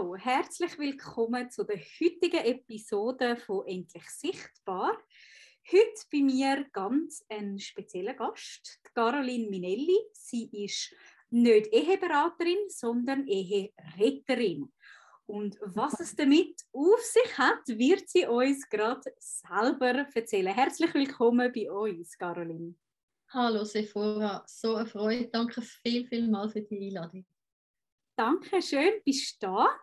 [0.00, 4.96] Genau, herzlich willkommen zu der heutigen Episode von Endlich Sichtbar.
[5.70, 9.98] Heute bei mir ganz ein spezieller Gast, Caroline Minelli.
[10.14, 10.94] Sie ist
[11.28, 14.72] nicht Eheberaterin, sondern Eheretterin.
[15.26, 20.54] Und was es damit auf sich hat, wird sie uns gerade selber erzählen.
[20.54, 22.74] Herzlich willkommen bei uns, Caroline.
[23.28, 25.28] Hallo Sephora, so eine Freude.
[25.28, 27.26] Danke viel, viel mal für die Einladung.
[28.20, 29.80] Danke schön, bist du da.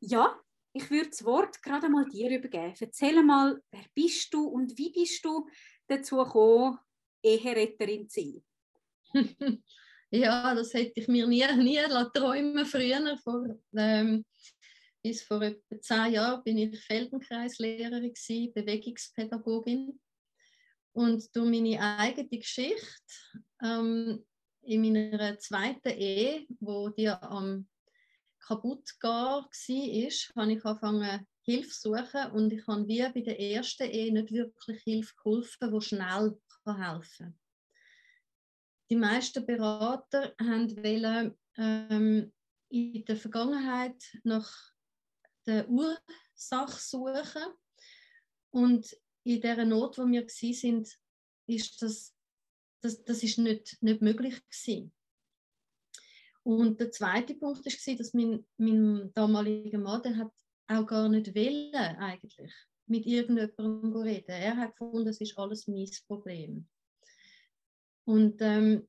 [0.00, 0.36] Ja,
[0.72, 2.74] ich würde das Wort gerade mal dir übergeben.
[2.80, 5.48] Erzähl mal, wer bist du und wie bist du
[5.86, 6.80] dazu gekommen,
[7.22, 8.42] Eheretterin zu
[9.14, 9.14] sein?
[10.10, 11.78] ja, das hätte ich mir nie, nie
[12.12, 13.16] träumen früher.
[13.18, 13.46] Vor,
[13.76, 14.24] ähm,
[15.00, 20.00] bis vor etwa zehn Jahren bin ich Feldenkreislehrerin, gewesen, Bewegungspädagogin.
[20.92, 22.96] Und durch meine eigene Geschichte
[23.62, 24.26] ähm,
[24.62, 27.66] in meiner zweiten Ehe, wo die am
[28.40, 33.88] kaputt war, habe ich angefangen Hilfe zu suchen und ich habe wie bei der ersten
[33.90, 37.38] Ehe nicht wirklich Hilfe geholfen, die schnell helfen kann.
[38.90, 42.32] Die meisten Berater haben ähm,
[42.68, 44.52] in der Vergangenheit nach
[45.46, 47.44] der Ursache suchen
[48.50, 50.86] und in der Not, wo wir waren,
[51.46, 52.14] ist das
[52.80, 54.92] das, das ist nicht, nicht möglich gewesen.
[56.42, 60.32] Und der zweite Punkt war, dass mein, mein damaliger Mann, der hat
[60.68, 62.52] auch gar nicht wollen, eigentlich
[62.86, 64.30] mit irgendjemandem reden.
[64.30, 66.68] Er hat gefunden, das ist alles mein Problem.
[68.04, 68.88] Und ähm,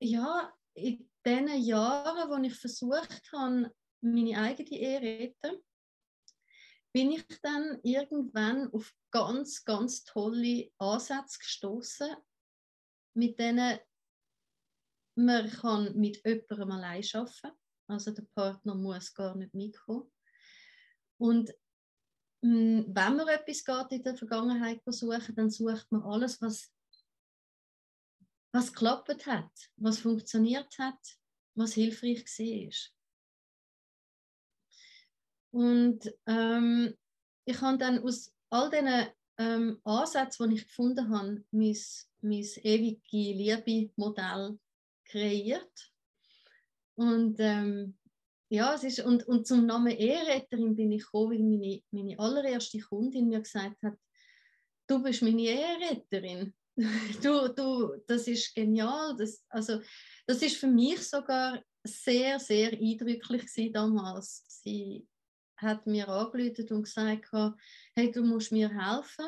[0.00, 5.62] ja, in den Jahren, wo ich versucht habe, meine eigene Ehe zu retten,
[6.98, 12.16] bin ich dann irgendwann auf ganz, ganz tolle Ansätze gestoßen,
[13.14, 13.78] mit denen
[15.14, 17.52] man kann mit jemandem allein arbeiten kann.
[17.86, 20.12] Also der Partner muss gar nicht mitkommen.
[21.18, 21.50] Und
[22.42, 26.74] mm, wenn man etwas geht in der Vergangenheit suchen, dann sucht man alles, was,
[28.52, 30.98] was geklappt hat, was funktioniert hat,
[31.54, 32.97] was hilfreich war.
[35.50, 36.94] Und ähm,
[37.44, 39.06] ich habe dann aus all diesen
[39.38, 41.76] ähm, Ansätzen, die ich gefunden habe, mein,
[42.20, 44.58] mein ewige Liebe-Modell
[45.04, 45.92] kreiert.
[46.96, 47.96] Und ähm,
[48.50, 52.78] ja, es ist, und, und zum Namen Eheretterin bin ich gekommen, weil meine, meine allererste
[52.80, 53.98] Kundin mir gesagt hat,
[54.86, 56.54] du bist meine Eheretterin.
[57.22, 59.16] Du, du, das ist genial.
[59.16, 59.80] Das, also,
[60.26, 64.44] das ist für mich sogar sehr, sehr eindrücklich damals.
[64.46, 65.04] Sie,
[65.58, 67.30] hat mir angerufen und gesagt,
[67.94, 69.26] hey, du musst mir helfen.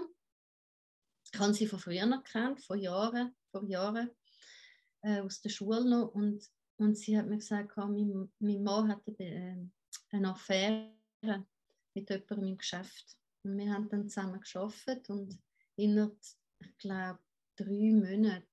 [1.32, 4.10] Ich habe sie von früher noch kennt, vor Jahren, vor Jahren
[5.02, 6.14] äh, aus der Schule noch.
[6.14, 10.92] Und, und sie hat mir gesagt, mein, mein Mann hat eine, äh, eine Affäre
[11.94, 13.16] mit jemandem im Geschäft.
[13.42, 15.38] Und wir haben dann zusammen geschafft und
[15.76, 16.16] innerhalb,
[16.60, 17.20] ich glaube,
[17.56, 18.44] drei Monaten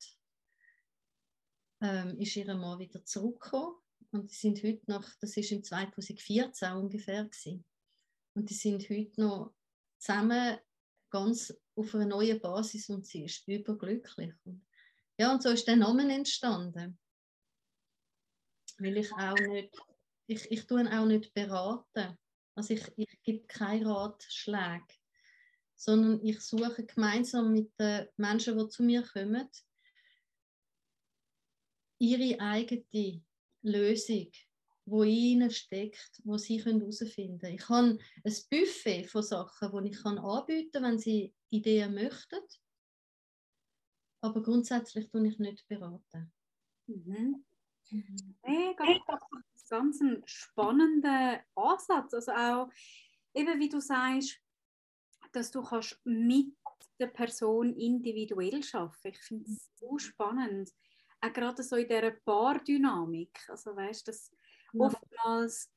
[1.82, 3.76] ähm, ist ihr Mann wieder zurückgekommen
[4.12, 7.66] und die sind heute noch, das ist im 2014 ungefähr gewesen.
[8.34, 9.54] Und die sind heute noch
[9.98, 10.58] zusammen
[11.10, 14.34] ganz auf einer neuen Basis und sie ist überglücklich.
[14.46, 14.66] Und
[15.18, 17.00] ja, und so ist der Name entstanden.
[18.78, 19.76] Weil ich auch nicht,
[20.28, 22.18] ich, ich tue auch nicht beraten.
[22.56, 24.88] Also ich, ich gebe keine Ratschläge,
[25.76, 29.50] sondern ich suche gemeinsam mit den Menschen, die zu mir kommen,
[32.00, 33.26] ihre eigene
[33.68, 34.32] Lösung,
[34.86, 37.56] wo in ihnen steckt, wo sie herausfinden können.
[37.56, 42.40] Ich habe ein Buffet von Sachen, die ich anbieten kann, wenn sie Ideen möchten.
[44.22, 46.32] Aber grundsätzlich tue ich nicht beraten.
[46.88, 47.46] Mhm.
[48.44, 48.86] Mega,
[49.70, 52.14] ganz ein spannender Ansatz.
[52.14, 52.70] Also auch,
[53.34, 54.40] eben wie du sagst,
[55.32, 56.56] dass du kannst mit
[57.00, 59.08] der Person individuell arbeiten.
[59.08, 60.72] Ich finde es so spannend
[61.22, 63.38] auch gerade so in dieser Paardynamik.
[63.50, 64.32] Also weißt, dass
[64.74, 64.86] ja.
[64.86, 65.72] oftmals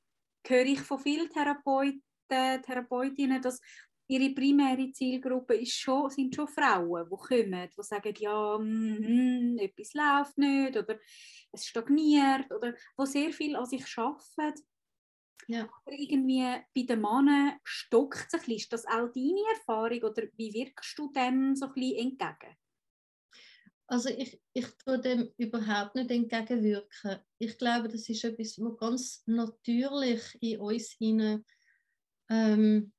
[0.47, 3.61] höre ich von vielen Therapeuten, Therapeutinnen, dass
[4.11, 9.95] ihre primäre Zielgruppe ist schon, sind schon Frauen, die kommen, die sagen, ja, mm, etwas
[9.95, 10.99] läuft nicht oder
[11.53, 14.63] es stagniert oder wo sehr viel an sich arbeiten.
[15.47, 15.63] Ja.
[15.63, 16.43] Aber irgendwie
[16.75, 18.57] bei den Männern stockt es ein bisschen.
[18.57, 22.57] Ist das auch deine Erfahrung oder wie wirkst du dem so ein bisschen entgegen?
[23.91, 27.19] Also ich, ich tue dem überhaupt nicht entgegenwirken.
[27.39, 31.45] Ich glaube, das ist etwas, was ganz natürlich in uns hinein,
[32.29, 32.93] ähm,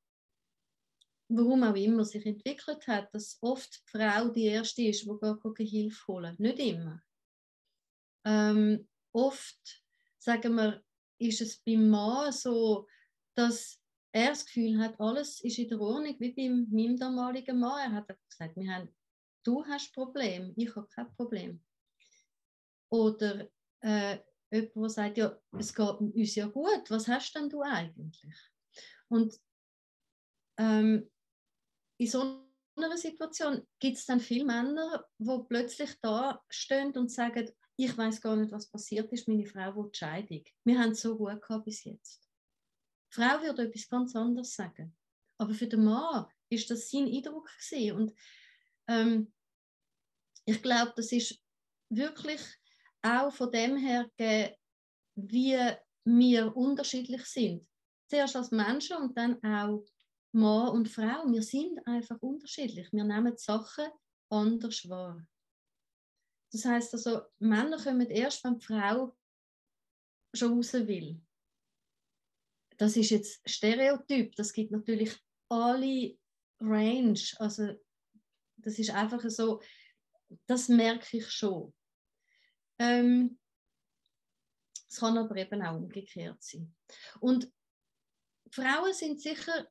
[1.29, 5.39] warum auch immer sich entwickelt hat, dass oft die Frau die erste ist, die gar
[5.59, 6.35] Hilfe holen.
[6.39, 7.01] Nicht immer.
[8.25, 9.83] Ähm, oft
[10.17, 10.83] sagen wir,
[11.19, 12.85] ist es beim Mann so,
[13.33, 13.79] dass
[14.11, 17.79] er das Gefühl hat, alles ist in der Ordnung, wie bei meinem damaligen Mann.
[17.79, 18.93] Er hat gesagt, wir haben,
[19.43, 21.63] du hast Problem, ich habe kein Problem.
[22.89, 23.49] Oder
[23.81, 24.19] äh,
[24.51, 28.37] jemand, der sagt, ja, es geht uns ja gut, was hast denn du eigentlich?
[29.07, 29.39] Und
[30.57, 31.09] ähm,
[31.97, 32.45] in so
[32.75, 38.21] einer Situation gibt es dann viele Männer, die plötzlich da stehen und sagen, ich weiß
[38.21, 40.43] gar nicht, was passiert ist, meine Frau will die Scheidung.
[40.63, 42.29] Wir haben es so gut gehabt bis jetzt.
[43.11, 44.95] Die Frau würde etwas ganz anderes sagen.
[45.37, 47.95] Aber für den Mann ist das sein Eindruck gewesen.
[47.97, 48.13] Und
[48.91, 49.33] ähm,
[50.45, 51.39] ich glaube, das ist
[51.89, 52.41] wirklich
[53.01, 54.09] auch von dem her,
[55.15, 55.57] wie
[56.03, 57.67] wir unterschiedlich sind.
[58.09, 59.85] Zuerst als Menschen und dann auch
[60.33, 61.29] Mann und Frau.
[61.31, 62.91] Wir sind einfach unterschiedlich.
[62.91, 63.85] Wir nehmen die Sachen
[64.29, 65.25] anders wahr.
[66.51, 69.15] Das heißt also, Männer kommen erst, wenn die Frau
[70.33, 71.21] schon raus will.
[72.77, 74.35] Das ist jetzt Stereotyp.
[74.35, 75.15] Das gibt natürlich
[75.49, 76.17] alle
[76.59, 77.19] Range.
[77.37, 77.79] Also
[78.61, 79.61] das ist einfach so,
[80.47, 81.73] das merke ich schon.
[82.79, 83.39] Ähm,
[84.89, 86.75] es kann aber eben auch umgekehrt sein.
[87.19, 87.51] Und
[88.51, 89.67] Frauen sind sicher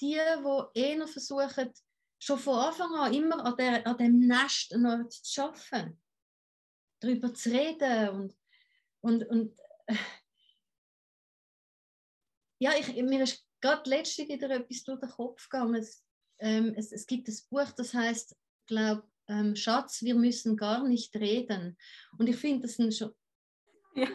[0.00, 1.72] die, die eher versuchen,
[2.18, 4.70] schon von Anfang an immer an, der, an dem Nest
[5.24, 6.00] zu arbeiten,
[7.00, 8.36] darüber zu reden und,
[9.00, 9.96] und, und äh,
[12.60, 15.84] ja, ich, mir ist gerade letztens wieder etwas durch den Kopf gegangen.
[16.42, 18.36] Ähm, es, es gibt ein Buch, das heißt,
[18.66, 21.78] glaube ähm, Schatz, wir müssen gar nicht reden.
[22.18, 23.12] Und ich finde, das sind schon.
[23.94, 24.08] Ja,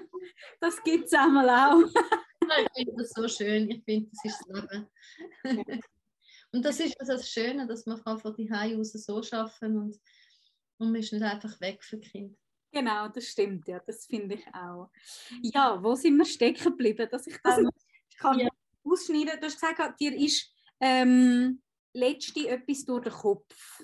[0.60, 1.88] das gibt es einmal auch.
[2.42, 3.70] ich finde das so schön.
[3.70, 4.88] Ich finde, das ist das Leben.
[6.52, 10.00] und das ist also das Schöne, dass man von die Hause aus so schaffen und,
[10.80, 12.38] und man ist nicht einfach weg für Kind.
[12.72, 14.90] Genau, das stimmt, ja, das finde ich auch.
[15.42, 17.70] Ja, wo sind wir stecken geblieben, dass ich das ähm,
[18.18, 18.50] kann ja.
[18.84, 19.40] ausschneiden?
[19.40, 21.62] Du hast gesagt, dir ist ähm,
[21.98, 23.82] letzte etwas durch den Kopf.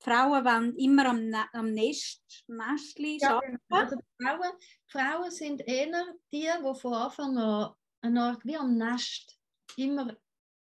[0.00, 3.58] Frauen wollen immer am, ne am Nest, Nestli ja, arbeiten.
[3.68, 4.52] Also Frauen,
[4.86, 9.38] Frauen sind eher die, die von Anfang an eine Art wie am Nest
[9.76, 10.16] immer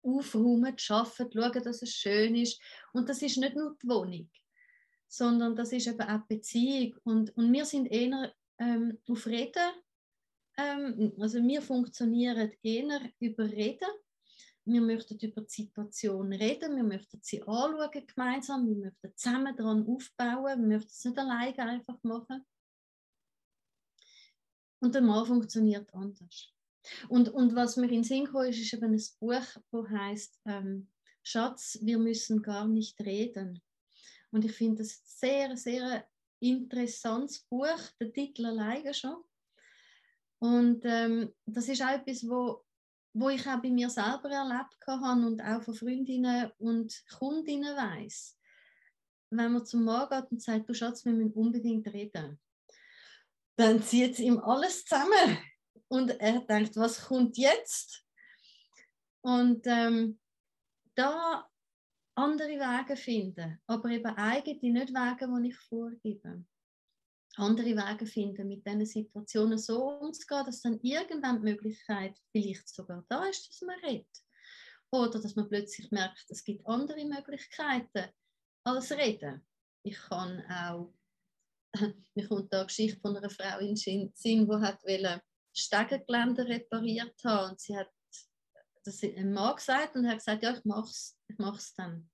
[0.04, 2.62] aufräumen, arbeiten, schauen, dass es schön ist.
[2.94, 4.30] Und das ist nicht nur die Wohnung,
[5.08, 6.96] sondern das ist eben auch die Beziehung.
[7.04, 9.72] Und, und wir sind eher ähm, auf Reden,
[10.58, 13.90] ähm, also wir funktionieren eher über Reden.
[14.66, 19.86] Wir möchten über die Situation reden, wir möchten sie anschauen gemeinsam, wir möchten zusammen daran
[19.86, 22.46] aufbauen, wir möchten es nicht alleine einfach machen.
[24.80, 26.54] Und der Mann funktioniert anders.
[27.10, 30.90] Und, und was mir in den Sinn kam, ist, eben ein Buch, das heißt ähm,
[31.24, 33.62] Schatz, wir müssen gar nicht reden.
[34.32, 36.08] Und ich finde das sehr, sehr
[36.40, 39.24] interessantes Buch, der Titel alleine schon.
[40.40, 42.66] Und ähm, das ist auch etwas, wo,
[43.14, 48.38] wo ich auch bei mir selber erlebt habe und auch von Freundinnen und Kundinnen weiß.
[49.30, 52.40] Wenn man zum Mann geht und sagt, du Schatz, wir müssen unbedingt reden,
[53.56, 55.38] dann zieht es ihm alles zusammen
[55.88, 58.04] und er denkt, was kommt jetzt?
[59.22, 60.20] Und ähm,
[60.96, 61.48] da
[62.16, 66.46] andere Wege finden, aber eben eigene, nicht Wege, die ich vorgebe.
[67.36, 73.04] Andere Wege finden, mit diesen Situationen so umzugehen, dass dann irgendwann die Möglichkeit vielleicht sogar
[73.10, 74.08] da ist, dass man redet.
[74.92, 78.12] Oder dass man plötzlich merkt, es gibt andere Möglichkeiten
[78.64, 79.44] als reden.
[79.84, 80.94] Ich kann auch,
[82.16, 85.20] mir kommt da eine Geschichte von einer Frau in den Sinn, die wollen,
[85.56, 87.52] Stegengeländer repariert habe.
[87.52, 87.90] Und sie hat
[88.84, 92.10] das einem Mann gesagt und hat gesagt, ja, ich mache es ich mach's dann.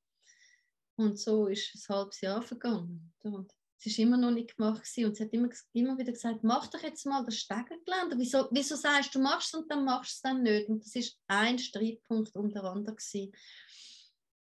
[0.96, 3.14] Und so ist ein halbes Jahr vergangen.
[3.20, 5.06] Und es war immer noch nicht gemacht gewesen.
[5.06, 8.18] und sie hat immer, immer wieder gesagt, mach doch jetzt mal das Stegengeländer.
[8.18, 10.68] Wieso, wieso sagst du, machst es und dann machst du es dann nicht?
[10.68, 13.32] Und das ist ein Streitpunkt unter anderem gewesen.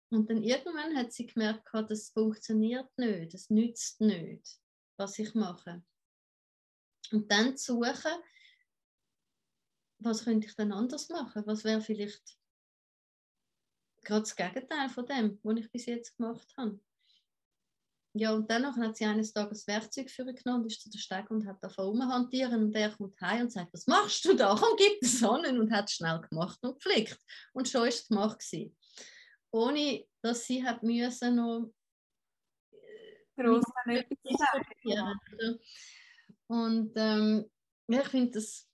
[0.09, 4.59] Und dann irgendwann hat sie gemerkt, das funktioniert nicht, das nützt nicht,
[4.97, 5.83] was ich mache.
[7.11, 8.11] Und dann zu suchen,
[9.99, 11.45] was könnte ich denn anders machen?
[11.45, 12.37] Was wäre vielleicht
[14.03, 16.79] gerade das Gegenteil von dem, was ich bis jetzt gemacht habe?
[18.17, 21.29] Ja, und dann hat sie eines Tages Werkzeug für ihn genommen, ist zu der Steg
[21.29, 24.55] und hat davon rumhantieren und er kommt heim und sagt, was machst du da?
[24.59, 27.17] Komm, gib es Sonnen und hat es schnell gemacht und gepflegt.
[27.53, 28.75] Und schon ist es gemacht gewesen.
[29.51, 31.71] Ohne, dass sie hat müssen noch
[33.37, 33.63] Groß
[34.23, 35.59] diskutieren.
[36.47, 37.49] Und ähm,
[37.87, 38.67] ja, ich finde das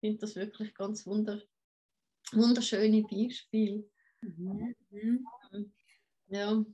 [0.00, 1.42] finde das wirklich ganz wunder,
[2.32, 3.88] wunderschöne Beispiele.
[4.20, 4.74] Mhm.
[6.28, 6.64] Ja.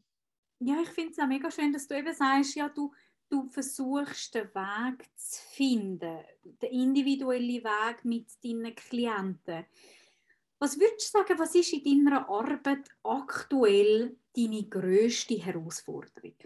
[0.60, 2.92] Ja, ich finde es auch mega schön, dass du eben sagst, ja, du,
[3.28, 9.66] du versuchst, den Weg zu finden, den individuellen Weg mit deinen Klienten.
[10.58, 16.36] Was würdest du sagen, was ist in deiner Arbeit aktuell deine größte Herausforderung?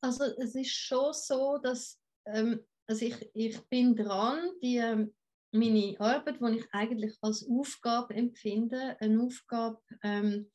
[0.00, 5.14] Also es ist schon so, dass ähm, also ich, ich bin dran, die, ähm,
[5.52, 10.50] meine Arbeit, die ich eigentlich als Aufgabe empfinde, eine Aufgabe, ähm,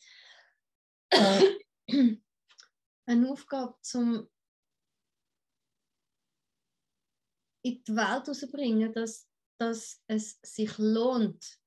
[3.06, 4.30] eine Aufgabe zum
[7.64, 9.28] in die Welt herauszubringen, dass,
[9.60, 11.60] dass es sich lohnt,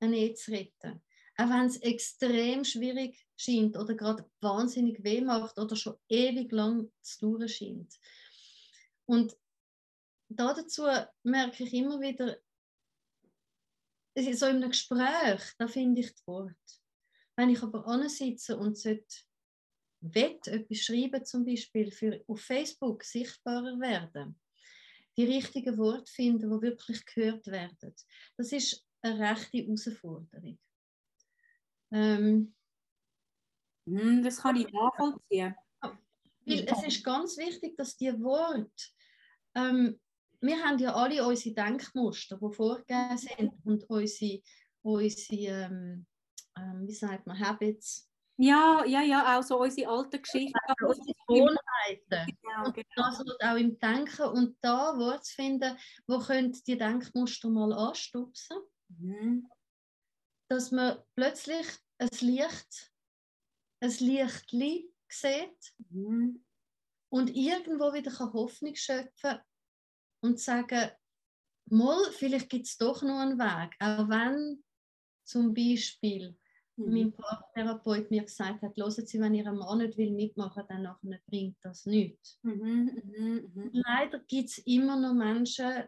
[0.00, 1.02] eine Ehe zu retten.
[1.36, 6.90] Auch wenn es extrem schwierig scheint oder gerade wahnsinnig weh macht oder schon ewig lang
[7.00, 7.94] zu dauern scheint.
[9.06, 9.36] Und
[10.28, 10.86] dazu
[11.22, 12.38] merke ich immer wieder,
[14.16, 16.82] so in einem Gespräch, da finde ich das Wort.
[17.38, 19.06] Wenn ich aber sitze und sollte
[20.00, 24.40] will, etwas schreiben, zum Beispiel für auf Facebook sichtbarer werden,
[25.16, 27.94] die richtigen Worte finden, die wirklich gehört werden,
[28.36, 30.58] das ist eine rechte Herausforderung.
[31.92, 32.56] Ähm,
[33.86, 35.54] hm, das kann ich nachvollziehen.
[35.80, 38.68] Weil es ist ganz wichtig, dass die Worte,
[39.54, 40.00] ähm,
[40.40, 44.42] wir haben ja alle unsere Denkmuster, die vorgegeben sind und unsere,
[44.82, 46.06] unsere ähm,
[46.58, 48.08] ähm, wie sagt man, Habits,
[48.40, 50.56] ja, ja, ja, auch so unsere alten Geschichten.
[50.68, 52.36] Also unsere Gewohnheiten.
[52.40, 52.84] Genau, genau.
[52.94, 57.72] das wird auch im Denken und da Worte zu finden, wo könnt die Denkmuster mal
[57.72, 58.58] anstupsen,
[58.90, 59.50] mhm.
[60.48, 61.66] dass man plötzlich
[61.98, 62.92] ein Licht,
[63.80, 66.44] ein Lichtli sieht mhm.
[67.10, 69.40] und irgendwo wieder Hoffnung schöpfen
[70.20, 70.92] und sagen,
[71.70, 74.62] mal, vielleicht gibt es doch noch einen Weg, auch wenn
[75.24, 76.38] zum Beispiel
[76.78, 76.92] mhm.
[76.92, 81.20] mein Paartherapeut mir gesagt hat, hören Sie, wenn Ihr Mann nicht will mitmachen will, dann
[81.26, 82.38] bringt das nichts.
[82.42, 83.70] Mhm, mhm, mhm.
[83.72, 85.84] Leider gibt es immer noch Menschen,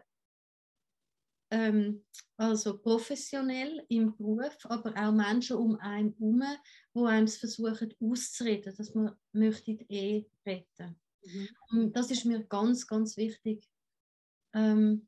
[1.51, 2.05] ähm,
[2.37, 6.43] also professionell im Beruf, aber auch Menschen um einen herum,
[6.93, 10.99] die einem versuchen auszureden, dass man möchte Ehe retten.
[11.23, 11.49] Mhm.
[11.69, 13.69] Und das ist mir ganz, ganz wichtig,
[14.53, 15.07] ähm,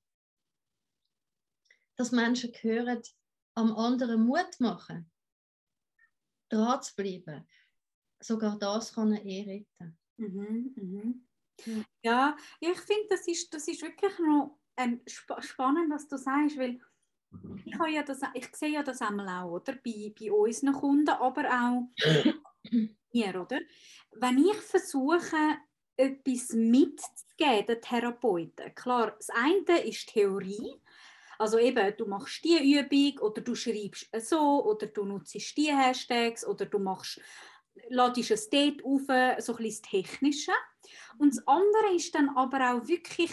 [1.95, 3.01] dass Menschen hören,
[3.55, 5.12] am anderen Mut machen
[6.53, 7.47] dran zu bleiben.
[8.19, 9.97] Sogar das kann eine Ehe retten.
[10.17, 11.27] Mhm, mhm.
[12.03, 16.57] Ja, ich finde, das ist, das ist wirklich noch ähm, sp spannend, was du sagst,
[16.57, 16.79] weil
[17.65, 19.73] ich, ja das, ich sehe ja das einmal auch, oder?
[19.73, 21.89] Bei, bei unseren Kunden, aber auch
[23.13, 23.59] mir, oder?
[24.11, 25.57] Wenn ich versuche,
[25.95, 30.81] etwas mitzugeben, den Therapeuten, klar, das eine ist Theorie,
[31.39, 36.45] also eben, du machst die Übung oder du schreibst so oder du nutzt die Hashtags
[36.45, 37.19] oder du machst,
[37.89, 39.01] ladest ein Date auf,
[39.39, 40.51] so ein das Technische.
[41.17, 43.31] Und das andere ist dann aber auch wirklich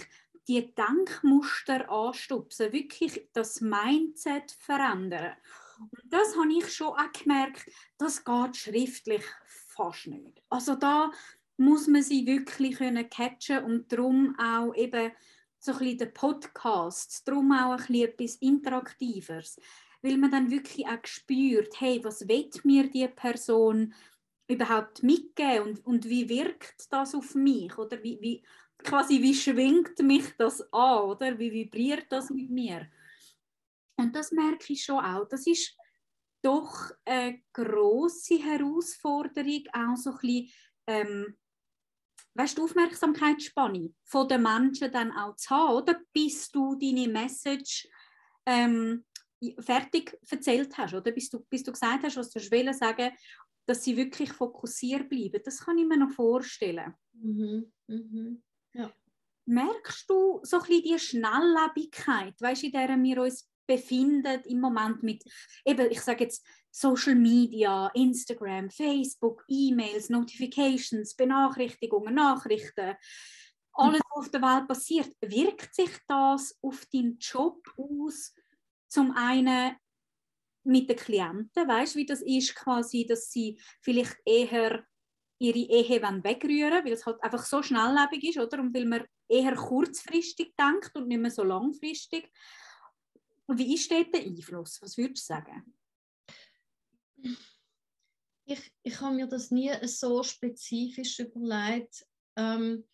[0.49, 5.35] die Denkmuster anstupsen, wirklich das Mindset verändern.
[5.78, 10.42] Und das habe ich schon auch gemerkt, das geht schriftlich fast nicht.
[10.49, 11.11] Also da
[11.57, 15.12] muss man sie wirklich können catchen und darum auch eben
[15.61, 19.61] so ein bisschen den Podcast, darum auch etwas Interaktiveres,
[20.02, 23.95] weil man dann wirklich auch spürt, hey, was will mir die Person
[24.49, 25.69] überhaupt mitgeben?
[25.69, 27.76] Und, und wie wirkt das auf mich?
[27.76, 28.43] Oder wie, wie,
[28.79, 31.02] quasi wie schwingt mich das an?
[31.05, 32.88] Oder wie vibriert das mit mir?
[33.97, 35.76] Und das merke ich schon auch, das ist
[36.43, 40.50] doch eine große Herausforderung, auch so ein bisschen
[40.87, 41.37] ähm,
[42.35, 46.01] weißt, die Aufmerksamkeitsspanne von den Menschen dann auch zu haben, oder?
[46.13, 47.89] bis du deine Message
[48.47, 49.05] ähm,
[49.59, 51.11] fertig erzählt hast, oder?
[51.13, 53.11] Bis du, bis du gesagt hast, was du willst sagen,
[53.67, 55.41] dass sie wirklich fokussiert bleiben.
[55.45, 56.95] Das kann ich mir noch vorstellen.
[57.13, 57.73] Mhm.
[57.87, 58.43] Mhm.
[58.73, 58.93] Ja.
[59.47, 65.03] Merkst du so ein bisschen die Schnelllebigkeit, weißt, in der wir uns befinden im Moment
[65.03, 65.23] mit,
[65.65, 72.97] eben, ich sage jetzt, Social Media, Instagram, Facebook, E-Mails, Notifications, Benachrichtigungen, Nachrichten,
[73.73, 78.35] alles, was auf der Welt passiert, wirkt sich das auf deinen Job aus?
[78.89, 79.77] Zum einen
[80.65, 84.85] mit den Klienten, weißt du, wie das ist, quasi, dass sie vielleicht eher
[85.39, 88.61] ihre Ehe wegrühren weil es halt einfach so schnelllebig ist, oder?
[88.61, 92.31] Und weil man eher kurzfristig denkt und nicht mehr so langfristig.
[93.49, 94.81] Wie ist dort der Einfluss?
[94.83, 95.75] Was würdest du sagen?
[98.45, 102.89] Ich, ich habe mir das nie so spezifisch überlegt, ähm,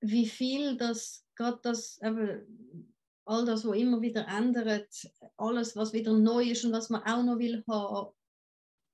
[0.00, 2.94] wie viel das, gerade das, eben,
[3.26, 4.92] all das, was immer wieder ändert,
[5.36, 8.14] alles, was wieder neu ist und was man auch noch will haben,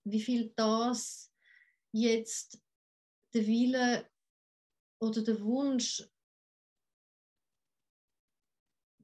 [0.04, 1.32] wie viel das
[1.92, 2.62] jetzt
[3.34, 4.08] der Wille
[5.00, 6.08] oder der Wunsch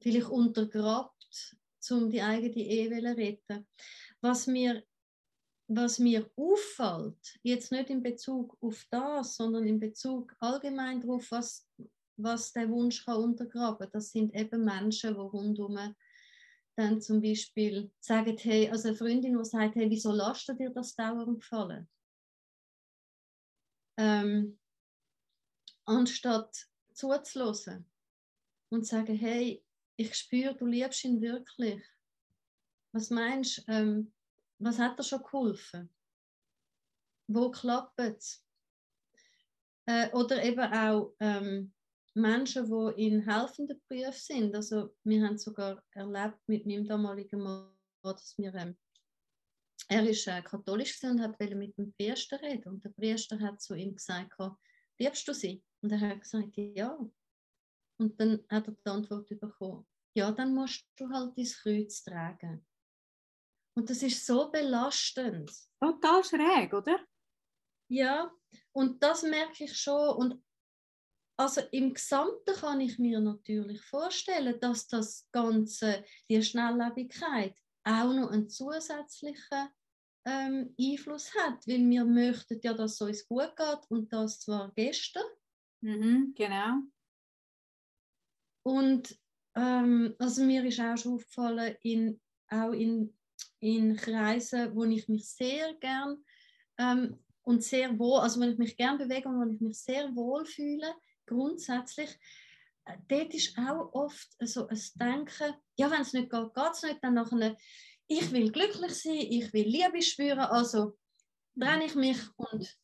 [0.01, 1.57] vielleicht untergrabt,
[1.91, 3.69] um die eigene Ehe zu retten.
[4.21, 4.85] Was mir,
[5.69, 11.69] was mir auffällt, jetzt nicht in Bezug auf das, sondern in Bezug allgemein darauf, was,
[12.17, 15.95] was der Wunsch kann untergraben, das sind eben Menschen, die rundum
[16.77, 20.95] dann zum Beispiel sagen, hey, also eine Freundin, die sagt, hey, wieso lasst dir das
[20.95, 21.89] dauernd gefallen?
[23.99, 24.59] Ähm,
[25.87, 26.55] anstatt
[26.93, 27.87] zuzulassen
[28.69, 29.65] und zu sagen, hey,
[29.97, 31.83] ich spüre, du liebst ihn wirklich.
[32.93, 34.13] Was meinst du, ähm,
[34.59, 35.93] was hat er schon geholfen?
[37.29, 38.45] Wo klappt es?
[39.87, 41.73] Äh, oder eben auch ähm,
[42.15, 44.55] Menschen, die in helfenden Berufen sind.
[44.55, 47.71] Also wir haben sogar erlebt mit meinem damaligen Mann,
[48.03, 48.77] dass wir ähm,
[49.89, 53.75] er ist äh, katholisch und hat mit dem Priester reden und der Priester hat zu
[53.75, 54.33] ihm gesagt,
[54.99, 55.63] liebst du sie?
[55.83, 56.99] Und er hat gesagt, ja.
[57.99, 62.67] Und dann hat er die Antwort bekommen, ja, dann musst du halt dein Kreuz tragen.
[63.77, 65.53] Und das ist so belastend.
[65.81, 66.99] Total schräg, oder?
[67.89, 68.33] Ja,
[68.73, 70.17] und das merke ich schon.
[70.17, 70.45] Und
[71.39, 77.55] also im Gesamten kann ich mir natürlich vorstellen, dass das Ganze, die Schnelllebigkeit,
[77.85, 79.69] auch noch einen zusätzlichen
[80.27, 84.73] ähm, Einfluss hat, weil wir möchten ja, dass es uns gut geht und das zwar
[84.75, 85.23] gestern.
[85.83, 86.81] Mhm, genau.
[88.65, 89.17] Und
[89.55, 93.17] ähm, also mir ist auch schon aufgefallen, in, auch in,
[93.61, 96.25] in Kreisen, wo ich mich sehr gern
[96.79, 100.15] ähm, und sehr wohl, also wenn ich mich gern bewege und wo ich mich sehr
[100.15, 100.95] wohl fühle,
[101.27, 102.11] grundsätzlich,
[102.85, 106.83] äh, dort ist auch oft so ein Denken, ja, wenn es nicht geht, geht es
[106.83, 107.57] nicht, dann nachher,
[108.09, 110.97] ich will glücklich sein, ich will Liebe spüren, also
[111.59, 112.77] trenne ich mich und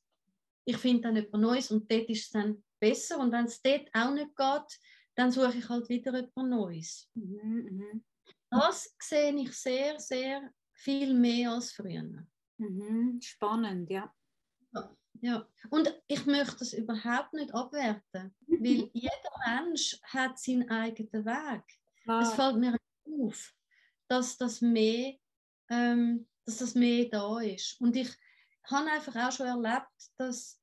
[0.65, 3.89] ich finde dann etwas Neues und dort ist es dann besser und wenn es dort
[3.95, 4.81] auch nicht geht,
[5.15, 7.11] dann suche ich halt wieder etwas Neues.
[7.15, 8.05] Mhm, mhm.
[8.51, 10.51] Das sehe ich sehr, sehr
[10.83, 12.27] viel mehr als früher.
[12.59, 14.13] Mhm, spannend, ja.
[14.75, 14.97] ja.
[15.21, 18.65] Ja, und ich möchte das überhaupt nicht abwerten, mhm.
[18.65, 21.63] weil jeder Mensch hat seinen eigenen Weg.
[22.03, 22.23] Klar.
[22.23, 23.55] Es fällt mir auf,
[24.09, 25.15] dass das mehr,
[25.69, 27.81] ähm, dass das mehr da ist.
[27.81, 28.11] Und ich
[28.65, 30.61] habe einfach auch schon erlebt, dass,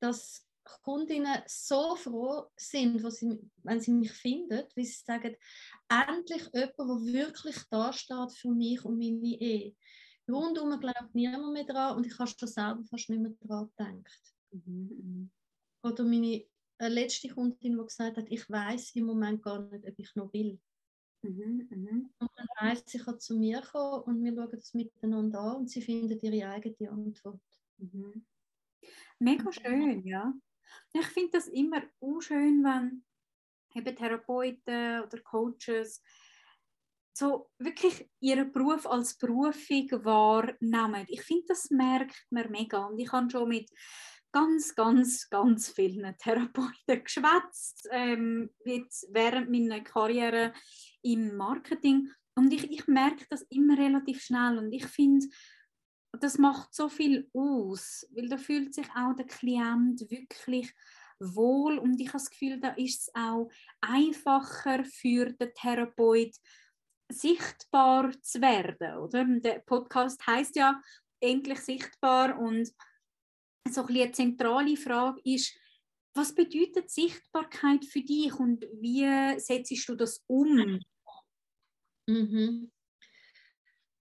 [0.00, 0.44] dass
[0.82, 5.36] Kundinnen so froh sind, sie, wenn sie mich finden, wie sie sagen,
[5.88, 9.74] endlich jemand, der wirklich da steht für mich und meine Ehe.
[10.28, 14.34] Rundum glaubt niemand mehr dran und ich habe schon selber fast nicht mehr dran gedacht.
[14.52, 15.30] Mhm, mhm.
[15.82, 16.44] Oder meine
[16.78, 20.32] äh, letzte Kundin, die gesagt hat, ich weiß im Moment gar nicht, ob ich noch
[20.32, 20.60] will.
[21.22, 22.10] Mhm, mhm.
[22.18, 25.70] Und dann heisst sie kann zu mir kommen und wir schauen das miteinander an und
[25.70, 27.40] sie findet ihre eigene Antwort.
[27.78, 28.24] Mhm.
[29.18, 30.32] Mega schön, ja.
[30.92, 33.04] Ich finde das immer unschön, wenn
[33.74, 36.02] eben Therapeuten oder Coaches
[37.12, 41.04] so wirklich ihren Beruf als Berufung wahrnehmen.
[41.08, 42.86] Ich finde, das merkt man mega.
[42.86, 43.70] Und ich habe schon mit
[44.32, 50.52] ganz, ganz, ganz vielen Therapeuten geschwätzt, ähm, während meiner Karriere
[51.02, 52.10] im Marketing.
[52.34, 54.58] Und ich, ich merke das immer relativ schnell.
[54.58, 55.26] Und ich finde,
[56.18, 60.72] das macht so viel aus, weil da fühlt sich auch der Klient wirklich
[61.20, 66.34] wohl und ich habe das Gefühl, da ist es auch einfacher für den Therapeut
[67.12, 69.24] sichtbar zu werden, oder?
[69.24, 70.80] Der Podcast heißt ja
[71.20, 72.72] endlich sichtbar und
[73.68, 75.56] so ein eine zentrale Frage ist,
[76.14, 80.80] was bedeutet Sichtbarkeit für dich und wie setzt du das um?
[82.08, 82.72] Mhm.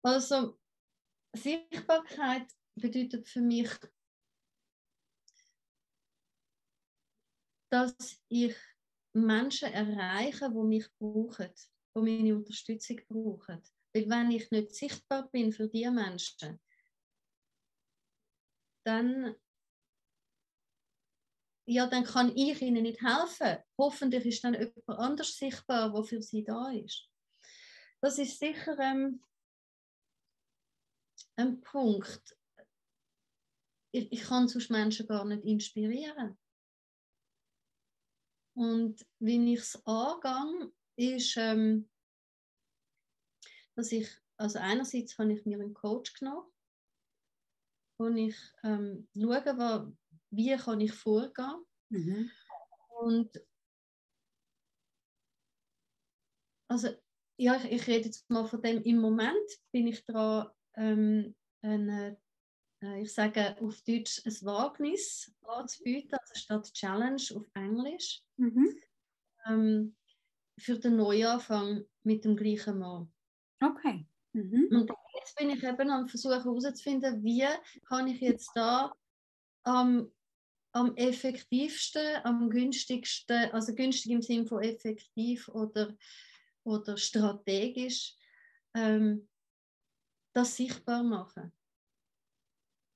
[0.02, 0.58] Also
[1.36, 3.70] Sichtbarkeit bedeutet für mich,
[7.70, 8.56] dass ich
[9.12, 11.50] Menschen erreiche, die mich brauchen,
[11.94, 13.62] die meine Unterstützung brauchen.
[13.92, 16.60] Weil wenn ich nicht sichtbar bin für diese Menschen,
[18.84, 19.34] dann,
[21.66, 23.62] ja, dann kann ich ihnen nicht helfen.
[23.78, 27.10] Hoffentlich ist dann jemand anders sichtbar, der für sie da ist.
[28.00, 29.22] Das ist sicher ähm,
[31.36, 32.36] ein Punkt.
[33.92, 36.38] Ich, ich kann sonst Menschen gar nicht inspirieren.
[38.56, 41.90] Und wie ich es angehe, ist, ähm,
[43.74, 46.50] dass ich, also einerseits habe ich mir einen Coach genommen,
[47.98, 49.96] wo ich ähm, schaue,
[50.30, 51.66] wie kann ich vorgehen.
[51.90, 52.30] Mhm.
[53.00, 53.46] Und
[56.68, 56.88] also
[57.38, 62.18] ja, ich, ich rede jetzt mal von dem, im Moment bin ich dran, ähm, eine,
[62.82, 68.78] äh, ich sage auf Deutsch, ein Wagnis anzubieten, also statt Challenge auf Englisch, mhm.
[69.46, 69.96] ähm,
[70.58, 73.12] für den Neuanfang mit dem gleichen Mann.
[73.60, 74.06] Okay.
[74.32, 74.68] Mhm.
[74.70, 77.46] Und jetzt bin ich eben am Versuchen herauszufinden, wie
[77.86, 78.92] kann ich jetzt da
[79.64, 80.12] am,
[80.72, 85.96] am effektivsten, am günstigsten, also günstig im Sinne von effektiv oder,
[86.64, 88.14] oder strategisch,
[88.74, 89.26] ähm,
[90.36, 91.50] das sichtbar machen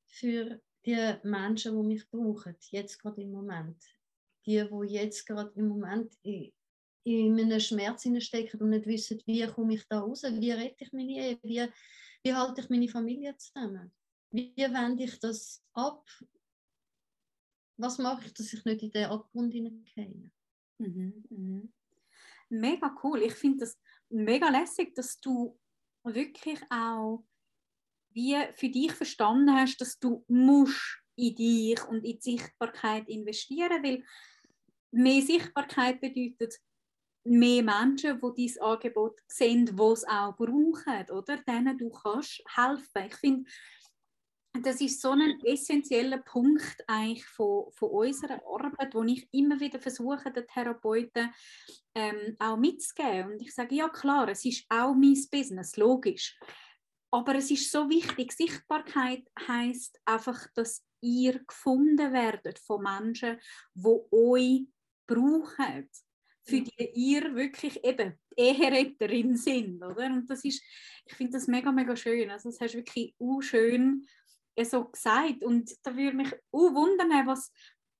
[0.07, 3.83] für die Menschen, die mich brauchen, jetzt gerade im Moment.
[4.45, 6.53] Die, die jetzt gerade im Moment in,
[7.05, 10.93] in einem Schmerz stecken und nicht wissen, wie komme ich da raus, wie rette ich
[10.93, 11.67] meine Ehe, wie,
[12.23, 13.91] wie halte ich meine Familie zusammen,
[14.31, 16.07] wie wende ich das ab,
[17.79, 20.31] was mache ich, dass ich nicht in den Abgrund hineingehe.
[20.79, 21.73] Mhm, mhm.
[22.51, 23.23] Mega cool.
[23.23, 23.79] Ich finde das
[24.11, 25.59] mega lässig, dass du
[26.03, 27.25] wirklich auch
[28.13, 33.83] wie für dich verstanden hast, dass du musst in dich und in die Sichtbarkeit investieren,
[33.83, 34.05] weil
[34.91, 36.55] mehr Sichtbarkeit bedeutet
[37.25, 41.37] mehr Menschen, die dein Angebot sehen, die es auch brauchen, oder?
[41.37, 43.07] Denen du kannst helfen.
[43.07, 43.51] Ich finde,
[44.63, 49.79] das ist so ein essentieller Punkt eigentlich von, von unserer Arbeit, wo ich immer wieder
[49.79, 51.33] versuche, den Therapeuten
[51.95, 53.33] ähm, auch mitzugeben.
[53.33, 56.37] Und ich sage, ja klar, es ist auch mein Business, logisch.
[57.11, 63.39] Aber es ist so wichtig, Sichtbarkeit heißt einfach, dass ihr gefunden werdet von Menschen,
[63.75, 64.67] die euch
[65.07, 65.91] brauchen,
[66.43, 70.07] für die ihr wirklich eben Eheretterin sind, oder?
[70.07, 70.63] Und das ist,
[71.05, 72.31] ich finde das mega, mega schön.
[72.31, 74.07] Also das hast du wirklich auch schön
[74.63, 75.43] so gesagt.
[75.43, 77.53] Und da würde mich auch wundern, was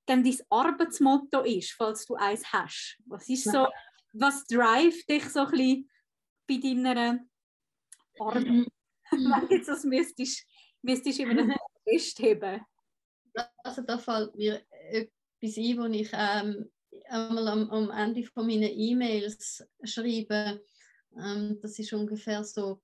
[0.09, 2.99] denn dein Arbeitsmotto ist, falls du eins hast.
[3.07, 3.69] Was ist so,
[4.13, 5.91] was drive dich so ein bisschen
[6.49, 7.21] bei deiner
[8.19, 8.67] Arbeit?
[9.51, 10.47] Wenn jetzt das müsstest,
[10.83, 11.55] müsstest du immer
[11.89, 12.61] festheben.
[13.63, 16.71] Also da fällt mir etwas ein, wo ich ähm,
[17.09, 20.63] einmal am, am Ende von meinen E-Mails schreibe.
[21.17, 22.83] Ähm, das ist ungefähr so,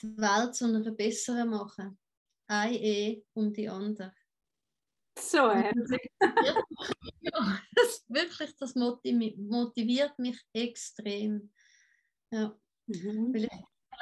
[0.00, 1.98] die Welt zu einer besseren machen.
[2.48, 4.12] Ein E um die andere.
[5.18, 5.70] So, ja.
[7.74, 11.52] das, wirklich, das motiviert mich extrem.
[12.30, 12.58] Ja.
[12.86, 13.34] Mhm.
[13.34, 13.50] Weil ich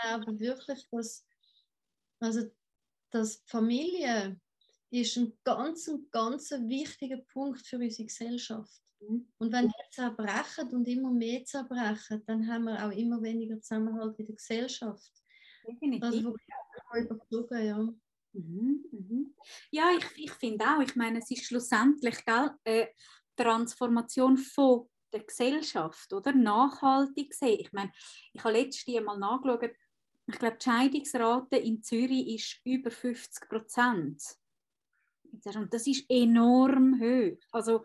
[0.02, 1.26] glaube wirklich, dass,
[2.20, 2.50] also,
[3.10, 4.40] dass Familie
[4.90, 8.82] ist ein ganz, ganz wichtiger Punkt für unsere Gesellschaft.
[9.00, 9.32] Mhm.
[9.38, 14.18] Und wenn wir zerbrechen und immer mehr zerbrechen, dann haben wir auch immer weniger Zusammenhalt
[14.18, 15.12] in der Gesellschaft.
[15.66, 16.04] Definitiv.
[16.04, 16.34] Also
[16.96, 17.94] überflogen, ja.
[18.32, 19.34] Mhm, mhm.
[19.70, 22.86] Ja, ich, ich finde auch, ich meine, es ist schlussendlich gell, äh,
[23.36, 26.32] Transformation von der Gesellschaft, oder?
[26.32, 27.60] Nachhaltig gesehen.
[27.60, 27.90] Ich meine,
[28.32, 29.70] ich habe letztes Mal nachgeschaut,
[30.34, 34.22] ich glaube, die Scheidungsrate in Zürich ist über 50 Prozent.
[35.32, 37.38] Und das ist enorm hoch.
[37.52, 37.84] Also,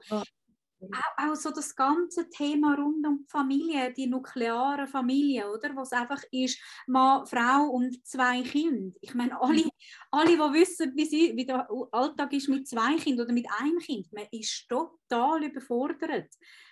[0.94, 5.76] auch, auch, so das ganze Thema rund um die Familie, die nukleare Familie, oder?
[5.76, 8.96] Was einfach ist, Mann, Frau und zwei Kinder.
[9.02, 9.70] Ich meine, alle, mhm.
[10.12, 13.80] alle die wissen, wie, sie, wie der Alltag ist mit zwei Kindern oder mit einem
[13.80, 16.30] Kind, man ist total überfordert.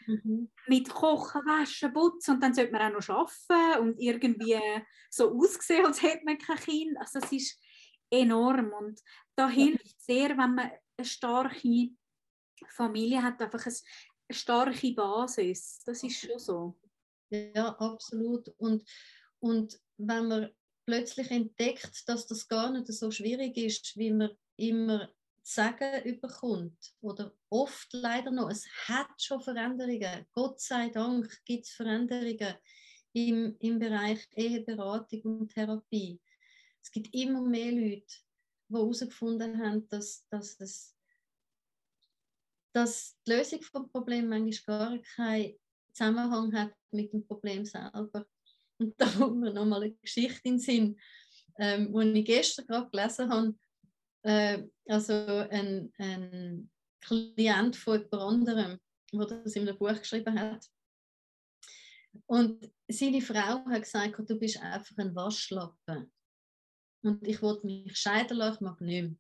[0.08, 0.52] Mhm.
[0.67, 4.60] Mit Kochen, Waschen, Putzen und dann sollte man auch noch arbeiten und irgendwie
[5.10, 6.97] so aussehen, als hätte man kein Kind.
[6.97, 7.60] Also das ist
[8.10, 8.99] enorm und
[9.36, 11.89] da hilft sehr, wenn man eine starke
[12.69, 15.82] Familie hat einfach eine starke Basis.
[15.86, 16.80] Das ist schon so.
[17.30, 18.49] Ja, absolut.
[18.58, 18.84] Und,
[19.39, 20.49] und wenn man
[20.86, 25.10] plötzlich entdeckt, dass das gar nicht so schwierig ist, wie man immer
[25.41, 30.26] sagen überkommt, oder oft leider noch, es hat schon Veränderungen.
[30.32, 32.56] Gott sei Dank gibt es Veränderungen
[33.13, 36.19] im, im Bereich Eheberatung und Therapie.
[36.82, 38.06] Es gibt immer mehr Leute,
[38.69, 40.95] die herausgefunden haben, dass, dass es
[42.73, 45.53] dass die Lösung des Problems manchmal gar keinen
[45.91, 48.25] Zusammenhang hat mit dem Problem selber.
[48.79, 50.99] Und da kommt mir nochmal eine Geschichte in den Sinn,
[51.59, 53.55] ähm, die ich gestern gerade gelesen habe.
[54.23, 58.79] Äh, also ein, ein Klient von jemand anderem,
[59.12, 60.65] der das in einem Buch geschrieben hat.
[62.25, 66.12] Und seine Frau hat gesagt, du bist einfach ein Waschlappen.
[67.03, 69.15] Und ich wollte mich scheiden lassen, ich mag nicht mehr.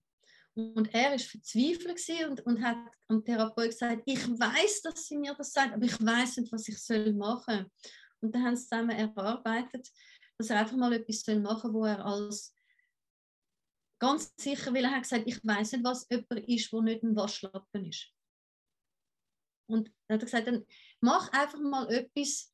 [0.55, 5.33] Und er ist verzweifelt und, und hat am Therapeut gesagt, ich weiß, dass sie mir
[5.33, 7.71] das sagt, aber ich weiß nicht, was ich soll machen.
[8.21, 9.89] Und dann haben sie zusammen erarbeitet,
[10.37, 12.55] dass er einfach mal etwas soll machen, wo er als
[13.99, 17.15] ganz sicher, weil er hat gesagt, ich weiß nicht, was jemand ist, wo nicht ein
[17.15, 18.11] Waschlappen ist.
[19.67, 20.65] Und dann hat er gesagt, dann
[20.99, 22.53] mach einfach mal etwas,